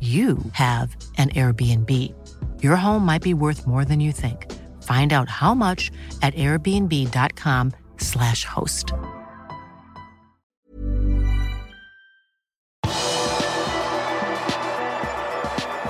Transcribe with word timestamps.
you 0.00 0.38
have 0.52 0.96
an 1.18 1.30
Airbnb. 1.30 2.14
Your 2.62 2.76
home 2.76 3.04
might 3.04 3.22
be 3.22 3.34
worth 3.34 3.66
more 3.66 3.84
than 3.84 3.98
you 3.98 4.12
think. 4.12 4.46
Find 4.84 5.12
out 5.12 5.28
how 5.28 5.54
much 5.54 5.90
at 6.22 6.34
airbnb.com/slash 6.34 8.44
host. 8.44 8.92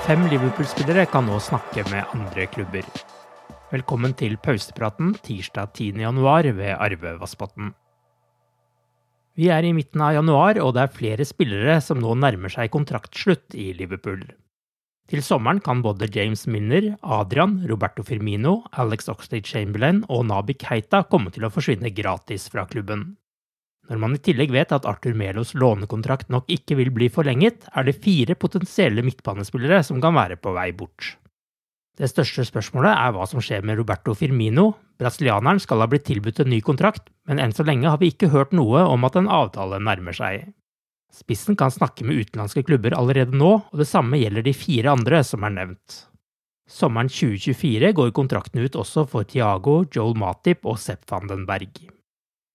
Fem 0.09 0.22
Liverpool-spillere 0.25 1.03
kan 1.12 1.27
nå 1.28 1.34
snakke 1.39 1.83
med 1.91 2.15
andre 2.17 2.47
klubber. 2.48 2.87
Velkommen 3.69 4.15
til 4.17 4.39
pausepraten 4.41 5.11
tirsdag 5.20 5.75
10. 5.77 6.00
januar 6.00 6.48
ved 6.56 6.78
Arve 6.81 7.12
Vassbotn. 7.20 7.75
Vi 9.39 9.47
er 9.55 9.62
i 9.62 9.70
midten 9.70 10.03
av 10.03 10.17
januar, 10.17 10.58
og 10.58 10.72
det 10.75 10.83
er 10.83 10.97
flere 10.97 11.25
spillere 11.28 11.77
som 11.84 12.00
nå 12.03 12.17
nærmer 12.19 12.50
seg 12.50 12.72
kontraktslutt 12.75 13.55
i 13.55 13.70
Liverpool. 13.78 14.25
Til 15.08 15.22
sommeren 15.25 15.61
kan 15.64 15.78
både 15.81 16.08
James 16.12 16.42
Minner, 16.50 16.91
Adrian, 17.00 17.61
Roberto 17.70 18.03
Firmino, 18.05 18.59
Alex 18.77 19.06
Oxlade 19.09 19.47
Chamberlain 19.47 20.03
og 20.11 20.27
Nabi 20.28 20.59
Keita 20.59 21.05
komme 21.09 21.31
til 21.33 21.47
å 21.47 21.53
forsvinne 21.55 21.94
gratis 21.94 22.48
fra 22.53 22.66
klubben. 22.69 23.12
Når 23.88 24.03
man 24.03 24.19
i 24.19 24.21
tillegg 24.21 24.50
vet 24.53 24.75
at 24.75 24.84
Arthur 24.91 25.15
Melos 25.16 25.54
lånekontrakt 25.56 26.28
nok 26.34 26.50
ikke 26.53 26.77
vil 26.82 26.91
bli 26.93 27.09
forlenget, 27.09 27.71
er 27.72 27.87
det 27.87 27.97
fire 28.03 28.37
potensielle 28.37 29.06
midtbanespillere 29.06 29.81
som 29.87 30.03
kan 30.03 30.19
være 30.19 30.37
på 30.43 30.53
vei 30.59 30.72
bort. 30.77 31.15
Det 31.98 32.06
største 32.06 32.44
spørsmålet 32.47 32.92
er 32.94 33.14
hva 33.14 33.25
som 33.26 33.42
skjer 33.42 33.64
med 33.66 33.81
Roberto 33.81 34.14
Firmino. 34.14 34.70
Brasilianeren 35.03 35.59
skal 35.62 35.82
ha 35.82 35.88
blitt 35.91 36.06
tilbudt 36.06 36.44
en 36.44 36.53
ny 36.53 36.60
kontrakt, 36.62 37.10
men 37.26 37.42
enn 37.42 37.54
så 37.54 37.66
lenge 37.66 37.91
har 37.91 37.98
vi 37.98 38.12
ikke 38.12 38.31
hørt 38.31 38.54
noe 38.54 38.84
om 38.86 39.06
at 39.09 39.19
en 39.19 39.31
avtale 39.31 39.81
nærmer 39.82 40.14
seg. 40.14 40.47
Spissen 41.14 41.59
kan 41.59 41.72
snakke 41.75 42.06
med 42.06 42.20
utenlandske 42.22 42.62
klubber 42.69 42.94
allerede 42.94 43.34
nå, 43.34 43.50
og 43.66 43.82
det 43.82 43.88
samme 43.91 44.20
gjelder 44.20 44.47
de 44.47 44.54
fire 44.54 44.94
andre 44.94 45.25
som 45.26 45.47
er 45.48 45.56
nevnt. 45.56 46.03
Sommeren 46.69 47.10
2024 47.10 47.94
går 47.97 48.15
kontrakten 48.15 48.62
ut 48.62 48.76
også 48.78 49.06
for 49.09 49.26
Thiago, 49.26 49.80
Joel 49.91 50.15
Matip 50.20 50.69
og 50.69 50.78
Sepp 50.78 51.09
van 51.10 51.26
den 51.30 51.48
Berg. 51.48 51.97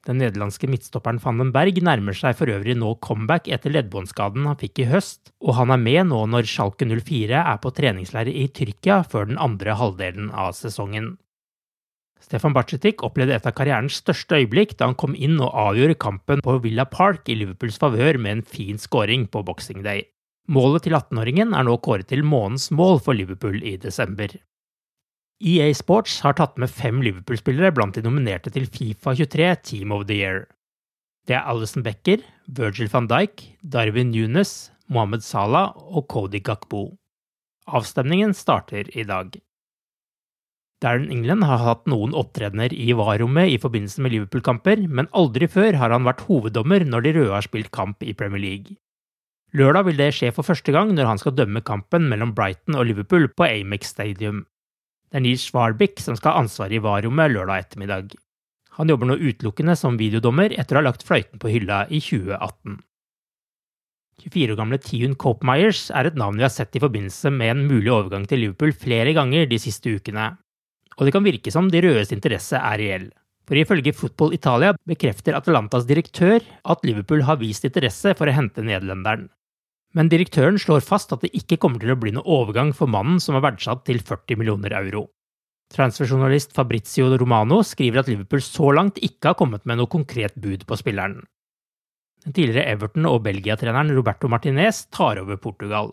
Den 0.04 0.20
nederlandske 0.20 0.68
midtstopperen 0.68 1.22
van 1.24 1.40
den 1.40 1.52
Berg 1.56 1.78
nærmer 1.80 2.16
seg 2.18 2.36
for 2.36 2.52
øvrig 2.52 2.76
nå 2.76 2.90
comeback 3.06 3.48
etter 3.48 3.72
leddbåndskaden 3.72 4.50
han 4.50 4.60
fikk 4.60 4.84
i 4.84 4.88
høst, 4.90 5.32
og 5.40 5.56
han 5.62 5.72
er 5.72 5.80
med 5.80 6.10
nå 6.10 6.26
når 6.28 6.50
Schalke 6.52 6.88
04 6.90 7.40
er 7.40 7.62
på 7.64 7.72
treningsleir 7.72 8.28
i 8.28 8.50
Tyrkia 8.52 9.00
før 9.08 9.32
den 9.32 9.40
andre 9.40 9.78
halvdelen 9.80 10.28
av 10.36 10.52
sesongen. 10.60 11.14
Stefan 12.24 12.56
Bacetic 12.56 13.04
opplevde 13.04 13.36
et 13.36 13.48
av 13.48 13.56
karrierens 13.56 14.00
største 14.00 14.40
øyeblikk 14.40 14.78
da 14.80 14.90
han 14.90 15.00
kom 15.00 15.16
inn 15.16 15.40
og 15.40 15.56
avgjorde 15.68 16.00
kampen 16.00 16.44
på 16.44 16.60
Villa 16.64 16.86
Park 16.88 17.28
i 17.32 17.36
Liverpools 17.40 17.80
favør 17.80 18.20
med 18.20 18.38
en 18.38 18.48
fin 18.48 18.80
scoring 18.80 19.28
på 19.32 19.44
Boxing 19.48 19.84
Day. 19.88 20.06
Målet 20.52 20.84
til 20.84 20.96
18-åringen 20.96 21.56
er 21.56 21.68
nå 21.68 21.78
kåret 21.84 22.10
til 22.12 22.24
månedens 22.28 22.72
mål 22.76 23.00
for 23.04 23.16
Liverpool 23.16 23.62
i 23.64 23.78
desember. 23.80 24.36
EA 25.44 25.74
Sports 25.76 26.22
har 26.24 26.38
tatt 26.40 26.56
med 26.62 26.72
fem 26.72 27.02
Liverpool-spillere 27.04 27.74
blant 27.76 27.98
de 27.98 28.04
nominerte 28.06 28.52
til 28.56 28.64
Fifa 28.72 29.12
23 29.12 29.50
Team 29.68 29.92
of 29.92 30.06
the 30.08 30.16
Year. 30.22 30.46
Det 31.28 31.36
er 31.36 31.44
Alison 31.52 31.84
Becker, 31.84 32.24
Virgil 32.48 32.88
van 32.94 33.10
Dijk, 33.12 33.44
Darwin 33.60 34.14
Nunes, 34.14 34.72
Mohammed 34.88 35.24
Salah 35.24 35.74
og 35.76 36.08
Cody 36.08 36.40
Gakbo. 36.40 36.94
Avstemningen 37.68 38.32
starter 38.32 38.88
i 38.96 39.04
dag. 39.04 39.36
Darren 40.84 41.12
England 41.12 41.44
har 41.48 41.60
hatt 41.64 41.92
noen 41.92 42.16
opptredener 42.16 42.72
i 42.76 42.96
VAR-rommet 42.96 43.52
i 43.52 43.60
forbindelse 43.60 44.04
med 44.04 44.16
Liverpool-kamper, 44.16 44.86
men 44.88 45.12
aldri 45.12 45.52
før 45.52 45.76
har 45.80 45.92
han 45.96 46.08
vært 46.08 46.24
hoveddommer 46.30 46.88
når 46.88 47.04
de 47.04 47.16
røde 47.20 47.36
har 47.36 47.44
spilt 47.44 47.72
kamp 47.76 48.04
i 48.04 48.16
Premier 48.16 48.44
League. 48.44 48.80
Lørdag 49.52 49.90
vil 49.92 50.00
det 50.00 50.10
skje 50.16 50.32
for 50.32 50.48
første 50.48 50.72
gang 50.72 50.96
når 50.96 51.12
han 51.12 51.20
skal 51.20 51.36
dømme 51.36 51.60
kampen 51.68 52.08
mellom 52.08 52.32
Brighton 52.36 52.80
og 52.80 52.88
Liverpool 52.88 53.28
på 53.28 53.48
Amex 53.52 53.92
Stadium. 53.92 54.46
Det 55.14 55.20
er 55.20 55.28
Nils 55.28 55.44
Svarbik 55.46 56.00
som 56.02 56.16
skal 56.18 56.34
ha 56.34 56.42
ansvaret 56.42 56.74
i 56.74 56.82
VAR-rommet 56.82 57.30
lørdag 57.30 57.68
ettermiddag. 57.68 58.16
Han 58.80 58.90
jobber 58.90 59.12
nå 59.12 59.20
utelukkende 59.22 59.76
som 59.78 60.00
videodommer 60.00 60.56
etter 60.58 60.74
å 60.74 60.82
ha 60.82 60.88
lagt 60.88 61.06
fløyten 61.06 61.38
på 61.38 61.52
hylla 61.54 61.84
i 61.94 62.00
2018. 62.02 62.80
24 64.24 64.56
år 64.56 64.58
gamle 64.58 64.80
Tiun 64.82 65.14
Cope-Myers 65.22 65.84
er 65.94 66.10
et 66.10 66.18
navn 66.18 66.42
vi 66.42 66.48
har 66.48 66.54
sett 66.56 66.74
i 66.74 66.82
forbindelse 66.82 67.30
med 67.30 67.54
en 67.54 67.62
mulig 67.70 67.94
overgang 67.94 68.26
til 68.26 68.42
Liverpool 68.42 68.74
flere 68.74 69.14
ganger 69.14 69.46
de 69.52 69.62
siste 69.62 69.94
ukene, 69.94 70.32
og 70.98 71.06
det 71.06 71.14
kan 71.14 71.30
virke 71.30 71.54
som 71.54 71.70
de 71.70 71.86
rødes 71.86 72.16
interesse 72.18 72.58
er 72.58 72.82
reell. 72.82 73.08
For 73.46 73.60
ifølge 73.60 73.94
Football 73.94 74.34
Italia 74.34 74.74
bekrefter 74.90 75.38
Atalantas 75.38 75.86
direktør 75.86 76.42
at 76.42 76.90
Liverpool 76.90 77.22
har 77.30 77.38
vist 77.38 77.70
interesse 77.70 78.16
for 78.18 78.26
å 78.26 78.34
hente 78.34 78.66
nederlenderen. 78.66 79.30
Men 79.94 80.10
direktøren 80.10 80.58
slår 80.58 80.82
fast 80.82 81.14
at 81.14 81.22
det 81.22 81.34
ikke 81.38 81.60
kommer 81.62 81.82
til 81.82 81.94
å 81.94 82.00
bli 82.00 82.14
noe 82.16 82.26
overgang 82.26 82.72
for 82.74 82.90
mannen 82.90 83.20
som 83.22 83.38
er 83.38 83.46
verdsatt 83.46 83.84
til 83.86 84.02
40 84.02 84.40
millioner 84.42 84.74
euro. 84.80 85.08
Transferjournalist 85.74 86.54
Fabrizio 86.54 87.12
Romano 87.18 87.62
skriver 87.66 88.02
at 88.02 88.10
Liverpool 88.10 88.42
så 88.46 88.74
langt 88.74 89.00
ikke 89.02 89.32
har 89.32 89.38
kommet 89.38 89.66
med 89.70 89.80
noe 89.80 89.90
konkret 89.90 90.36
bud 90.38 90.66
på 90.70 90.78
spilleren. 90.78 91.22
Den 92.24 92.36
tidligere 92.36 92.70
Everton- 92.74 93.10
og 93.10 93.24
Belgia-treneren 93.26 93.92
Roberto 93.96 94.30
Martinez 94.32 94.86
tar 94.94 95.20
over 95.22 95.38
Portugal. 95.38 95.92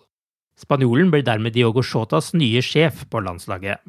Spanjolen 0.60 1.10
blir 1.12 1.24
dermed 1.24 1.56
Diogo 1.56 1.82
Shotas 1.82 2.34
nye 2.36 2.60
sjef 2.62 3.06
på 3.10 3.22
landslaget. 3.24 3.80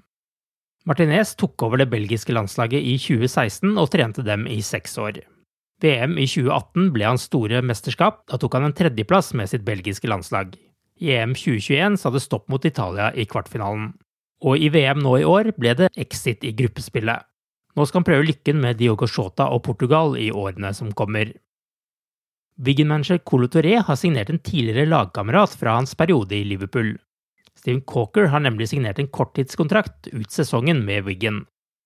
Martinez 0.88 1.36
tok 1.38 1.62
over 1.68 1.78
det 1.78 1.92
belgiske 1.92 2.34
landslaget 2.34 2.82
i 2.82 2.96
2016 2.98 3.76
og 3.78 3.92
trente 3.94 4.24
dem 4.26 4.48
i 4.50 4.62
seks 4.66 4.98
år. 4.98 5.20
VM 5.82 6.18
i 6.22 6.28
2018 6.30 6.92
ble 6.94 7.08
hans 7.10 7.26
store 7.30 7.62
mesterskap, 7.66 8.22
da 8.30 8.38
tok 8.38 8.58
han 8.58 8.68
en 8.68 8.76
tredjeplass 8.78 9.34
med 9.38 9.50
sitt 9.50 9.66
belgiske 9.66 10.10
landslag. 10.10 10.54
I 11.02 11.16
EM 11.18 11.34
2021 11.34 11.98
sa 11.98 12.12
det 12.14 12.22
stopp 12.22 12.46
mot 12.54 12.66
Italia 12.66 13.10
i 13.18 13.26
kvartfinalen. 13.26 13.92
Og 14.46 14.62
i 14.62 14.70
VM 14.74 15.02
nå 15.02 15.16
i 15.18 15.26
år 15.26 15.52
ble 15.58 15.74
det 15.78 15.90
exit 15.98 16.46
i 16.46 16.54
gruppespillet. 16.58 17.26
Nå 17.78 17.86
skal 17.88 18.02
han 18.02 18.08
prøve 18.10 18.28
lykken 18.28 18.60
med 18.62 18.78
Diogo 18.78 19.08
Shota 19.10 19.48
og 19.54 19.64
Portugal 19.66 20.18
i 20.20 20.30
årene 20.30 20.74
som 20.78 20.92
kommer. 20.94 21.32
Wiggen-manager 22.62 23.22
Colo 23.26 23.48
Touré 23.50 23.80
har 23.82 23.98
signert 23.98 24.30
en 24.30 24.42
tidligere 24.44 24.90
lagkamerat 24.90 25.56
fra 25.58 25.80
hans 25.80 25.96
periode 25.98 26.36
i 26.38 26.44
Liverpool. 26.46 26.98
Steven 27.58 27.82
Coker 27.82 28.28
har 28.34 28.44
nemlig 28.44 28.70
signert 28.70 29.00
en 29.00 29.10
korttidskontrakt 29.10 30.12
ut 30.12 30.30
sesongen 30.34 30.84
med 30.86 31.08
Wiggen. 31.08 31.46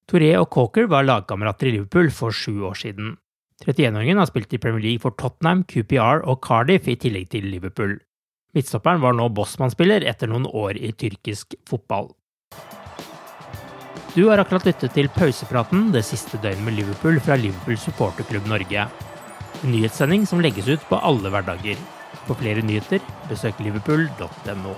Touré 0.10 0.34
og 0.40 0.50
Coker 0.52 0.90
var 0.92 1.08
lagkamerater 1.08 1.70
i 1.70 1.78
Liverpool 1.78 2.12
for 2.12 2.36
sju 2.36 2.66
år 2.68 2.76
siden. 2.82 3.16
31-åringen 3.64 4.20
har 4.20 4.28
spilt 4.28 4.54
i 4.54 4.60
Premier 4.60 4.84
League 4.84 5.04
for 5.04 5.16
Tottenham, 5.16 5.64
QPR 5.64 6.26
og 6.28 6.42
Cardiff 6.44 6.90
i 6.92 6.98
tillegg 7.00 7.30
til 7.32 7.48
Liverpool. 7.48 7.96
Midtstopperen 8.56 9.02
var 9.04 9.16
nå 9.16 9.30
Bossman-spiller 9.36 10.04
etter 10.08 10.32
noen 10.32 10.48
år 10.48 10.80
i 10.80 10.92
tyrkisk 10.96 11.56
fotball. 11.68 12.12
Du 14.16 14.30
har 14.30 14.40
akkurat 14.40 14.68
lyttet 14.70 14.94
til 14.96 15.10
pausepraten 15.12 15.90
det 15.92 16.06
siste 16.08 16.40
døgnet 16.40 16.64
med 16.68 16.78
Liverpool 16.80 17.20
fra 17.24 17.36
Liverpool 17.40 17.80
supporterklubb 17.80 18.48
Norge. 18.48 18.86
En 19.64 19.74
nyhetssending 19.76 20.24
som 20.28 20.44
legges 20.44 20.70
ut 20.72 20.88
på 20.88 21.00
alle 21.04 21.32
hverdager. 21.32 21.80
For 22.26 22.40
flere 22.40 22.64
nyheter, 22.64 23.04
besøk 23.30 23.60
liverpool.no. 23.64 24.78